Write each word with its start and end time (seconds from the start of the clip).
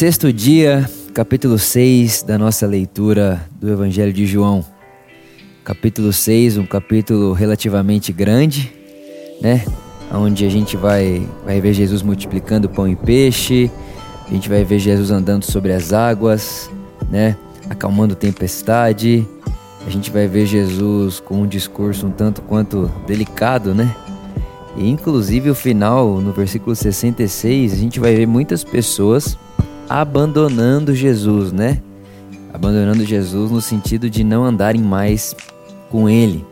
Sexto 0.00 0.32
dia, 0.32 0.88
capítulo 1.12 1.58
6 1.58 2.22
da 2.22 2.38
nossa 2.38 2.66
leitura 2.66 3.46
do 3.60 3.70
Evangelho 3.70 4.14
de 4.14 4.24
João. 4.24 4.64
Capítulo 5.62 6.10
6, 6.10 6.56
um 6.56 6.64
capítulo 6.64 7.34
relativamente 7.34 8.10
grande, 8.10 8.72
né? 9.42 9.62
Onde 10.10 10.46
a 10.46 10.48
gente 10.48 10.74
vai, 10.74 11.28
vai 11.44 11.60
ver 11.60 11.74
Jesus 11.74 12.00
multiplicando 12.00 12.66
pão 12.66 12.88
e 12.88 12.96
peixe, 12.96 13.70
a 14.26 14.30
gente 14.30 14.48
vai 14.48 14.64
ver 14.64 14.78
Jesus 14.78 15.10
andando 15.10 15.44
sobre 15.44 15.70
as 15.70 15.92
águas, 15.92 16.70
né? 17.10 17.36
Acalmando 17.68 18.14
tempestade. 18.14 19.28
A 19.86 19.90
gente 19.90 20.10
vai 20.10 20.26
ver 20.26 20.46
Jesus 20.46 21.20
com 21.20 21.42
um 21.42 21.46
discurso 21.46 22.06
um 22.06 22.10
tanto 22.10 22.40
quanto 22.40 22.90
delicado, 23.06 23.74
né? 23.74 23.94
E 24.78 24.88
inclusive 24.88 25.50
o 25.50 25.54
final, 25.54 26.22
no 26.22 26.32
versículo 26.32 26.74
66, 26.74 27.74
a 27.74 27.76
gente 27.76 28.00
vai 28.00 28.14
ver 28.14 28.24
muitas 28.24 28.64
pessoas 28.64 29.36
abandonando 29.90 30.94
Jesus, 30.94 31.50
né? 31.50 31.82
Abandonando 32.54 33.04
Jesus 33.04 33.50
no 33.50 33.60
sentido 33.60 34.08
de 34.08 34.22
não 34.22 34.44
andarem 34.44 34.80
mais 34.80 35.34
com 35.90 36.08
ele. 36.08 36.46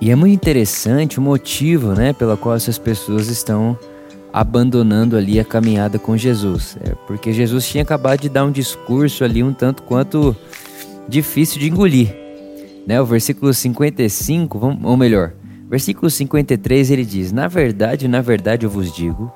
E 0.00 0.10
é 0.10 0.16
muito 0.16 0.32
interessante 0.32 1.18
o 1.18 1.22
motivo, 1.22 1.92
né, 1.92 2.14
pela 2.14 2.38
qual 2.38 2.54
essas 2.54 2.78
pessoas 2.78 3.28
estão 3.28 3.78
abandonando 4.32 5.14
ali 5.14 5.38
a 5.38 5.44
caminhada 5.44 5.98
com 5.98 6.16
Jesus. 6.16 6.78
É 6.82 6.94
porque 7.06 7.34
Jesus 7.34 7.68
tinha 7.68 7.82
acabado 7.82 8.22
de 8.22 8.30
dar 8.30 8.46
um 8.46 8.50
discurso 8.50 9.24
ali 9.24 9.42
um 9.42 9.52
tanto 9.52 9.82
quanto 9.82 10.34
difícil 11.06 11.60
de 11.60 11.68
engolir. 11.68 12.16
Né? 12.86 12.98
O 12.98 13.04
versículo 13.04 13.52
55, 13.52 14.78
ou 14.82 14.96
melhor, 14.96 15.34
versículo 15.68 16.08
53 16.08 16.90
ele 16.90 17.04
diz: 17.04 17.30
Na 17.30 17.46
verdade, 17.46 18.08
na 18.08 18.22
verdade 18.22 18.64
eu 18.64 18.70
vos 18.70 18.90
digo, 18.90 19.30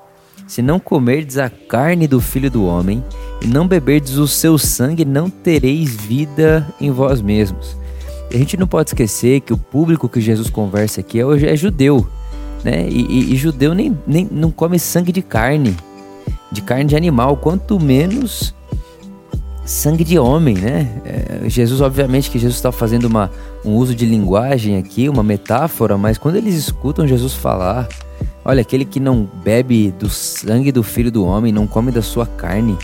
se 0.47 0.63
não 0.63 0.81
comerdes 0.81 1.37
a 1.37 1.51
carne 1.51 2.07
do 2.07 2.23
filho 2.23 2.51
do 2.51 2.65
homem 2.65 3.05
e 3.43 3.47
não 3.47 3.67
beberdes 3.67 4.17
o 4.17 4.27
seu 4.27 4.57
sangue, 4.57 5.05
não 5.05 5.29
tereis 5.29 5.95
vida 5.95 6.67
em 6.81 6.91
vós 6.91 7.21
mesmos. 7.21 7.77
A 8.33 8.37
gente 8.37 8.57
não 8.57 8.67
pode 8.67 8.91
esquecer 8.91 9.41
que 9.41 9.53
o 9.53 9.59
público 9.59 10.09
que 10.09 10.21
Jesus 10.21 10.51
conversa 10.51 11.01
aqui 11.01 11.21
é, 11.21 11.53
é 11.53 11.57
judeu, 11.57 12.07
né? 12.65 12.89
E, 12.89 13.03
e, 13.03 13.33
e, 13.35 13.37
judeu 13.37 13.75
nem, 13.75 13.97
nem 14.07 14.29
não 14.31 14.51
come 14.51 14.79
sangue 14.79 15.13
de 15.13 15.23
carne, 15.23 15.77
de 16.51 16.63
carne 16.63 16.87
de 16.87 16.97
animal, 16.97 17.37
quanto 17.37 17.79
menos 17.79 18.55
sangue 19.65 20.05
de 20.05 20.19
homem, 20.19 20.57
né? 20.57 20.89
É, 21.05 21.49
Jesus, 21.49 21.81
obviamente, 21.81 22.31
que 22.31 22.39
Jesus 22.39 22.57
está 22.57 22.73
fazendo 22.73 23.05
uma, 23.05 23.31
um 23.65 23.73
uso 23.73 23.95
de 23.95 24.05
linguagem 24.05 24.79
aqui, 24.79 25.09
uma 25.09 25.23
metáfora, 25.23 25.97
mas 25.97 26.19
quando 26.19 26.37
eles 26.37 26.55
escutam 26.55 27.07
Jesus 27.07 27.35
falar, 27.35 27.89
olha, 28.45 28.63
aquele 28.63 28.85
que 28.85 28.99
não 28.99 29.29
bebe 29.43 29.93
do 29.93 30.09
sangue 30.09 30.73
do 30.73 30.83
filho 30.83 31.11
do 31.11 31.25
homem, 31.25 31.53
não 31.53 31.67
come 31.67 31.91
da 31.91 32.03
sua 32.03 32.27
carne, 32.27 32.77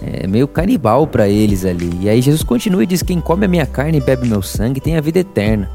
é 0.00 0.26
meio 0.26 0.46
canibal 0.46 1.06
para 1.06 1.28
eles 1.28 1.64
ali. 1.64 1.90
E 2.00 2.08
aí 2.08 2.22
Jesus 2.22 2.42
continua 2.42 2.82
e 2.82 2.86
diz: 2.86 3.02
Quem 3.02 3.20
come 3.20 3.46
a 3.46 3.48
minha 3.48 3.66
carne 3.66 3.98
e 3.98 4.00
bebe 4.00 4.28
meu 4.28 4.42
sangue 4.42 4.80
tem 4.80 4.96
a 4.96 5.00
vida 5.00 5.18
eterna. 5.18 5.68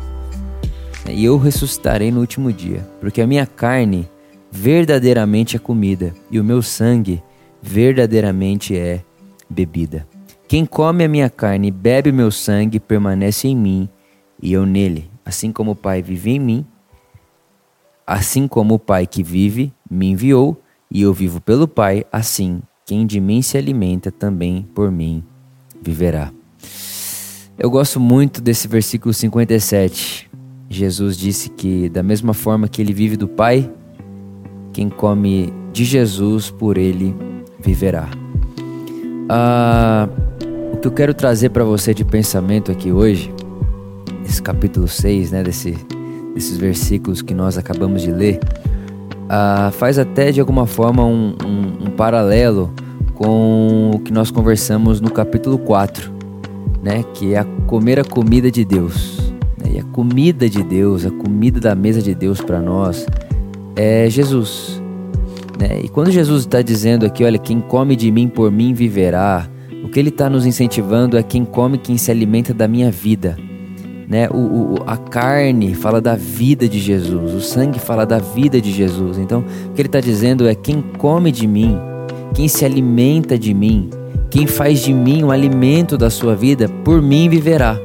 E 1.09 1.25
eu 1.25 1.37
ressuscitarei 1.37 2.11
no 2.11 2.21
último 2.21 2.51
dia, 2.51 2.87
porque 3.01 3.21
a 3.21 3.27
minha 3.27 3.45
carne 3.45 4.09
verdadeiramente 4.49 5.55
é 5.57 5.59
comida 5.59 6.13
e 6.31 6.39
o 6.39 6.43
meu 6.43 6.61
sangue 6.61 7.21
verdadeiramente 7.61 8.77
é 8.77 9.01
bebida. 9.49 10.07
Quem 10.47 10.65
come 10.65 11.03
a 11.03 11.09
minha 11.09 11.29
carne 11.29 11.67
e 11.67 11.71
bebe 11.71 12.11
meu 12.11 12.31
sangue 12.31 12.79
permanece 12.79 13.47
em 13.47 13.55
mim 13.55 13.89
e 14.41 14.53
eu 14.53 14.65
nele. 14.65 15.09
Assim 15.25 15.51
como 15.51 15.71
o 15.71 15.75
Pai 15.75 16.01
vive 16.01 16.31
em 16.31 16.39
mim, 16.39 16.65
assim 18.05 18.47
como 18.47 18.75
o 18.75 18.79
Pai 18.79 19.07
que 19.07 19.23
vive 19.23 19.73
me 19.89 20.11
enviou 20.11 20.61
e 20.91 21.01
eu 21.01 21.13
vivo 21.13 21.41
pelo 21.41 21.67
Pai, 21.67 22.05
assim 22.11 22.61
quem 22.85 23.05
de 23.05 23.19
mim 23.19 23.41
se 23.41 23.57
alimenta 23.57 24.11
também 24.11 24.67
por 24.73 24.91
mim 24.91 25.23
viverá. 25.81 26.31
Eu 27.57 27.69
gosto 27.69 27.99
muito 27.99 28.41
desse 28.41 28.67
versículo 28.67 29.13
57. 29.13 30.29
Jesus 30.69 31.15
disse 31.15 31.49
que, 31.49 31.87
da 31.87 32.01
mesma 32.01 32.33
forma 32.33 32.67
que 32.67 32.81
ele 32.81 32.93
vive 32.93 33.15
do 33.15 33.27
Pai, 33.27 33.71
quem 34.73 34.89
come 34.89 35.53
de 35.71 35.85
Jesus 35.85 36.49
por 36.49 36.77
ele 36.77 37.15
viverá. 37.59 38.09
Ah, 39.29 40.09
o 40.73 40.77
que 40.77 40.87
eu 40.87 40.91
quero 40.91 41.13
trazer 41.13 41.49
para 41.49 41.63
você 41.63 41.93
de 41.93 42.03
pensamento 42.03 42.71
aqui 42.71 42.91
hoje, 42.91 43.33
esse 44.25 44.41
capítulo 44.41 44.87
6, 44.87 45.31
né, 45.31 45.43
desse, 45.43 45.77
desses 46.33 46.57
versículos 46.57 47.21
que 47.21 47.33
nós 47.33 47.57
acabamos 47.57 48.01
de 48.01 48.11
ler, 48.11 48.39
ah, 49.29 49.71
faz 49.73 49.97
até 49.97 50.31
de 50.31 50.39
alguma 50.39 50.65
forma 50.65 51.05
um, 51.05 51.35
um, 51.43 51.87
um, 51.87 51.91
paralelo 51.91 52.73
com 53.15 53.91
o 53.93 53.99
que 53.99 54.11
nós 54.11 54.31
conversamos 54.31 54.99
no 54.99 55.11
capítulo 55.11 55.57
4, 55.57 56.11
né, 56.81 57.03
que 57.13 57.33
é 57.33 57.39
a 57.39 57.45
comer 57.67 57.99
a 57.99 58.03
comida 58.03 58.51
de 58.51 58.65
Deus. 58.65 59.33
Né, 59.57 59.73
e 59.75 59.79
a 59.79 59.83
comida 59.83 60.49
de 60.49 60.63
Deus, 60.63 61.05
a 61.05 61.11
comida 61.11 61.59
da 61.59 61.75
mesa 61.75 62.01
de 62.01 62.13
Deus 62.13 62.41
para 62.41 62.61
nós 62.61 63.05
é 63.75 64.09
Jesus. 64.09 64.81
Né? 65.59 65.81
E 65.83 65.89
quando 65.89 66.11
Jesus 66.11 66.41
está 66.41 66.61
dizendo 66.61 67.05
aqui, 67.05 67.23
olha, 67.23 67.37
quem 67.37 67.61
come 67.61 67.95
de 67.95 68.11
mim 68.11 68.27
por 68.27 68.51
mim 68.51 68.73
viverá, 68.73 69.47
o 69.83 69.89
que 69.89 69.99
ele 69.99 70.09
está 70.09 70.29
nos 70.29 70.45
incentivando 70.45 71.17
é 71.17 71.23
quem 71.23 71.45
come, 71.45 71.77
quem 71.77 71.97
se 71.97 72.09
alimenta 72.09 72.53
da 72.53 72.67
minha 72.67 72.89
vida 72.89 73.37
né? 74.07 74.29
O, 74.29 74.37
o, 74.37 74.75
a 74.85 74.95
carne 74.95 75.73
fala 75.73 75.99
da 75.99 76.15
vida 76.15 76.69
de 76.69 76.79
Jesus, 76.79 77.33
o 77.33 77.41
sangue 77.41 77.79
fala 77.79 78.05
da 78.05 78.19
vida 78.19 78.61
de 78.61 78.71
Jesus. 78.71 79.17
Então, 79.17 79.43
o 79.65 79.73
que 79.73 79.81
ele 79.81 79.87
está 79.87 79.99
dizendo 79.99 80.47
é: 80.47 80.53
quem 80.53 80.83
come 80.99 81.31
de 81.31 81.47
mim, 81.47 81.75
quem 82.33 82.47
se 82.47 82.65
alimenta 82.65 83.37
de 83.37 83.53
mim, 83.53 83.89
quem 84.29 84.47
faz 84.47 84.81
de 84.81 84.93
mim 84.93 85.23
o 85.23 85.31
alimento 85.31 85.97
da 85.97 86.09
sua 86.09 86.35
vida, 86.35 86.67
por 86.83 87.01
mim 87.01 87.29
viverá. 87.29 87.79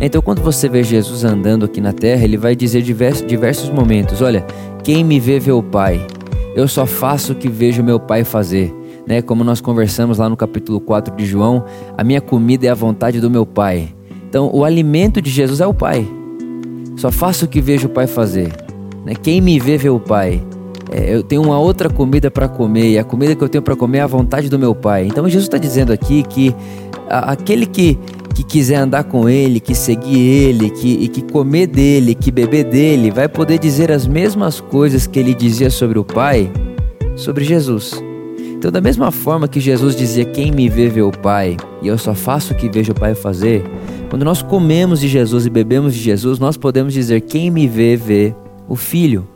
Então, 0.00 0.22
quando 0.22 0.42
você 0.42 0.68
vê 0.68 0.82
Jesus 0.82 1.24
andando 1.24 1.64
aqui 1.64 1.80
na 1.80 1.92
terra, 1.92 2.24
ele 2.24 2.36
vai 2.36 2.54
dizer 2.54 2.82
diversos, 2.82 3.26
diversos 3.26 3.70
momentos: 3.70 4.22
Olha, 4.22 4.44
quem 4.82 5.02
me 5.02 5.18
vê, 5.18 5.38
vê 5.38 5.52
o 5.52 5.62
Pai. 5.62 6.06
Eu 6.54 6.68
só 6.68 6.86
faço 6.86 7.32
o 7.32 7.34
que 7.34 7.48
vejo 7.48 7.82
meu 7.82 7.98
Pai 7.98 8.22
fazer. 8.22 8.72
Né? 9.06 9.20
Como 9.20 9.42
nós 9.42 9.60
conversamos 9.60 10.18
lá 10.18 10.28
no 10.28 10.36
capítulo 10.36 10.80
4 10.80 11.14
de 11.16 11.26
João, 11.26 11.64
a 11.96 12.04
minha 12.04 12.20
comida 12.20 12.66
é 12.66 12.70
a 12.70 12.74
vontade 12.74 13.20
do 13.20 13.30
meu 13.30 13.44
Pai. 13.44 13.88
Então, 14.28 14.50
o 14.52 14.64
alimento 14.64 15.20
de 15.20 15.30
Jesus 15.30 15.60
é 15.60 15.66
o 15.66 15.74
Pai. 15.74 16.06
Só 16.96 17.10
faço 17.10 17.44
o 17.44 17.48
que 17.48 17.60
vejo 17.60 17.86
o 17.86 17.90
Pai 17.90 18.06
fazer. 18.06 18.52
Né? 19.04 19.14
Quem 19.14 19.40
me 19.40 19.58
vê, 19.58 19.76
vê 19.76 19.88
o 19.88 20.00
Pai. 20.00 20.42
É, 20.90 21.14
eu 21.14 21.22
tenho 21.22 21.42
uma 21.42 21.58
outra 21.58 21.88
comida 21.88 22.30
para 22.30 22.48
comer, 22.48 22.92
e 22.92 22.98
a 22.98 23.04
comida 23.04 23.34
que 23.34 23.42
eu 23.42 23.48
tenho 23.48 23.62
para 23.62 23.74
comer 23.74 23.98
é 23.98 24.00
a 24.02 24.06
vontade 24.06 24.48
do 24.48 24.58
meu 24.58 24.74
Pai. 24.74 25.06
Então, 25.06 25.24
Jesus 25.28 25.44
está 25.44 25.58
dizendo 25.58 25.92
aqui 25.92 26.22
que 26.22 26.54
a, 27.08 27.32
aquele 27.32 27.66
que, 27.66 27.98
que 28.34 28.44
quiser 28.44 28.76
andar 28.76 29.04
com 29.04 29.28
Ele, 29.28 29.60
que 29.60 29.74
seguir 29.74 30.18
Ele, 30.18 30.70
que, 30.70 30.88
e 30.88 31.08
que 31.08 31.22
comer 31.22 31.66
dele, 31.66 32.14
que 32.14 32.30
beber 32.30 32.64
dele, 32.64 33.10
vai 33.10 33.28
poder 33.28 33.58
dizer 33.58 33.90
as 33.90 34.06
mesmas 34.06 34.60
coisas 34.60 35.06
que 35.06 35.18
ele 35.18 35.34
dizia 35.34 35.70
sobre 35.70 35.98
o 35.98 36.04
Pai, 36.04 36.50
sobre 37.16 37.44
Jesus. 37.44 38.02
Então, 38.38 38.70
da 38.70 38.80
mesma 38.80 39.10
forma 39.10 39.46
que 39.46 39.60
Jesus 39.60 39.94
dizia: 39.94 40.24
Quem 40.24 40.50
me 40.50 40.68
vê, 40.68 40.88
vê 40.88 41.02
o 41.02 41.10
Pai, 41.10 41.56
e 41.82 41.88
eu 41.88 41.98
só 41.98 42.14
faço 42.14 42.54
o 42.54 42.56
que 42.56 42.68
vejo 42.68 42.92
o 42.92 42.94
Pai 42.94 43.14
fazer, 43.14 43.62
quando 44.14 44.24
nós 44.24 44.42
comemos 44.42 45.00
de 45.00 45.08
Jesus 45.08 45.44
e 45.44 45.50
bebemos 45.50 45.92
de 45.92 46.00
Jesus, 46.00 46.38
nós 46.38 46.56
podemos 46.56 46.94
dizer: 46.94 47.20
quem 47.22 47.50
me 47.50 47.66
vê, 47.66 47.96
vê 47.96 48.32
o 48.68 48.76
Filho. 48.76 49.26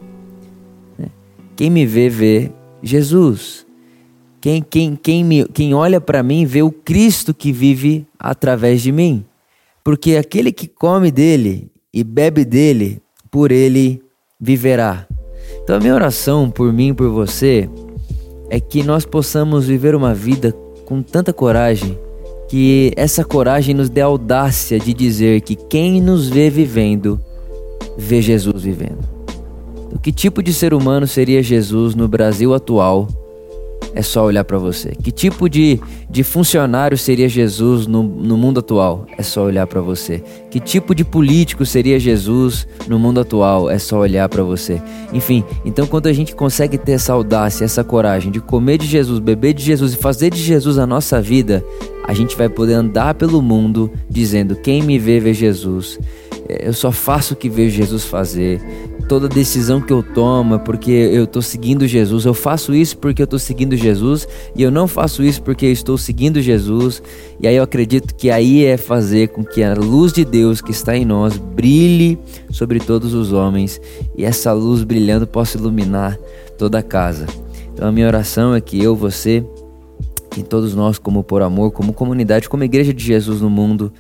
Quem 1.59 1.71
me 1.71 1.85
vê, 1.85 2.09
vê 2.09 2.53
Jesus. 2.81 3.67
Quem, 4.41 4.63
quem, 4.63 4.95
quem, 4.95 5.25
me, 5.25 5.45
quem 5.49 5.75
olha 5.75 6.01
para 6.01 6.23
mim 6.23 6.47
vê 6.47 6.63
o 6.63 6.71
Cristo 6.71 7.35
que 7.35 7.51
vive 7.51 8.07
através 8.17 8.81
de 8.81 8.93
mim. 8.93 9.25
Porque 9.83 10.15
aquele 10.15 10.53
que 10.53 10.69
come 10.69 11.11
dele 11.11 11.69
e 11.93 12.05
bebe 12.05 12.45
dele, 12.45 13.03
por 13.29 13.51
ele 13.51 14.01
viverá. 14.41 15.05
Então 15.65 15.75
a 15.75 15.81
minha 15.81 15.97
oração 15.97 16.49
por 16.49 16.73
mim 16.73 16.95
por 16.95 17.11
você 17.11 17.69
é 18.49 18.61
que 18.61 18.85
nós 18.85 19.05
possamos 19.05 19.67
viver 19.67 19.97
uma 19.97 20.15
vida 20.15 20.53
com 20.85 21.03
tanta 21.03 21.33
coragem 21.33 21.99
que 22.49 22.93
essa 22.94 23.25
coragem 23.25 23.75
nos 23.75 23.91
dê 23.91 24.00
a 24.00 24.06
audácia 24.06 24.79
de 24.79 24.94
dizer 24.94 25.41
que 25.41 25.56
quem 25.56 26.00
nos 26.00 26.29
vê 26.29 26.49
vivendo, 26.49 27.21
vê 27.97 28.23
Jesus 28.23 28.62
vivendo. 28.62 29.18
O 29.93 29.99
que 29.99 30.12
tipo 30.12 30.43
de 30.43 30.52
ser 30.52 30.75
humano 30.75 31.06
seria 31.06 31.43
Jesus 31.43 31.94
no 31.94 32.06
Brasil 32.06 32.55
atual 32.55 33.08
é 33.94 34.02
só 34.02 34.25
olhar 34.25 34.44
para 34.44 34.58
você. 34.58 34.90
Que 35.02 35.11
tipo 35.11 35.49
de, 35.49 35.81
de 36.08 36.23
funcionário 36.23 36.96
seria 36.96 37.29
Jesus 37.29 37.87
no, 37.87 38.02
no 38.02 38.37
mundo 38.37 38.61
atual? 38.61 39.06
É 39.17 39.23
só 39.23 39.44
olhar 39.44 39.67
para 39.67 39.81
você. 39.81 40.23
Que 40.50 40.61
tipo 40.61 40.94
de 40.94 41.05
político 41.05 41.64
seria 41.64 41.99
Jesus 41.99 42.67
no 42.87 42.99
mundo 42.99 43.20
atual? 43.20 43.70
É 43.70 43.79
só 43.79 43.99
olhar 43.99 44.29
para 44.29 44.43
você. 44.43 44.81
Enfim, 45.12 45.43
então 45.64 45.87
quando 45.87 46.06
a 46.06 46.12
gente 46.12 46.34
consegue 46.34 46.79
ter 46.79 46.93
essa 46.93 47.12
audácia, 47.12 47.64
essa 47.64 47.82
coragem 47.82 48.31
de 48.31 48.41
comer 48.41 48.79
de 48.79 48.87
Jesus, 48.87 49.19
beber 49.19 49.55
de 49.55 49.64
Jesus 49.64 49.94
e 49.94 49.96
fazer 49.96 50.31
de 50.31 50.43
Jesus 50.43 50.79
a 50.79 50.87
nossa 50.87 51.20
vida, 51.20 51.64
a 52.05 52.14
gente 52.14 52.37
vai 52.37 52.49
poder 52.49 52.75
andar 52.75 53.14
pelo 53.14 53.43
mundo 53.43 53.91
dizendo: 54.08 54.55
quem 54.56 54.82
me 54.82 54.99
vê, 54.99 55.19
vê 55.19 55.32
Jesus. 55.32 55.99
Eu 56.49 56.73
só 56.73 56.91
faço 56.91 57.35
o 57.35 57.37
que 57.37 57.49
vejo 57.49 57.77
Jesus 57.77 58.05
fazer. 58.05 58.61
Toda 59.06 59.29
decisão 59.29 59.81
que 59.81 59.93
eu 59.93 60.03
tomo 60.03 60.55
é 60.55 60.59
porque 60.59 60.91
eu 60.91 61.25
estou 61.25 61.43
seguindo 61.43 61.87
Jesus. 61.87 62.25
Eu 62.25 62.33
faço 62.33 62.75
isso 62.75 62.97
porque 62.97 63.21
eu 63.21 63.25
estou 63.25 63.39
seguindo 63.39 63.77
Jesus 63.77 64.27
e 64.56 64.62
eu 64.62 64.71
não 64.71 64.89
faço 64.89 65.23
isso 65.23 65.43
porque 65.43 65.67
eu 65.67 65.73
estou 65.73 65.99
seguindo 65.99 66.41
Jesus. 66.41 67.03
E 67.39 67.47
aí 67.47 67.56
eu 67.56 67.62
acredito 67.62 68.15
que 68.15 68.31
aí 68.31 68.65
é 68.65 68.79
fazer 68.79 69.29
com 69.29 69.45
que 69.45 69.62
a 69.62 69.75
luz 69.75 70.12
de 70.12 70.25
Deus 70.25 70.62
que 70.62 70.71
está 70.71 70.97
em 70.97 71.05
nós 71.05 71.37
brilhe 71.37 72.19
sobre 72.51 72.81
todos 72.81 73.12
os 73.12 73.33
homens 73.33 73.81
e 74.17 74.25
essa 74.25 74.53
luz 74.53 74.83
brilhando 74.83 75.27
possa 75.27 75.59
iluminar 75.59 76.19
toda 76.56 76.79
a 76.79 76.83
casa. 76.83 77.27
Então 77.75 77.87
a 77.87 77.93
minha 77.93 78.06
oração 78.06 78.55
é 78.55 78.61
que 78.61 78.83
eu, 78.83 78.97
você, 78.97 79.44
que 80.31 80.43
todos 80.43 80.75
nós, 80.75 80.99
como 80.99 81.23
por 81.23 81.43
amor, 81.43 81.73
como 81.73 81.93
comunidade, 81.93 82.49
como 82.49 82.65
igreja 82.65 82.93
de 82.93 83.05
Jesus 83.05 83.41
no 83.41 83.51
mundo, 83.51 83.93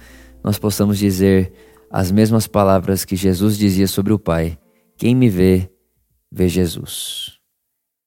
nós 0.42 0.58
possamos 0.58 0.98
dizer 0.98 1.52
as 1.90 2.10
mesmas 2.10 2.46
palavras 2.46 3.04
que 3.04 3.16
Jesus 3.16 3.56
dizia 3.56 3.86
sobre 3.86 4.12
o 4.12 4.18
Pai: 4.18 4.58
Quem 4.96 5.14
me 5.14 5.28
vê, 5.28 5.70
vê 6.30 6.48
Jesus. 6.48 7.37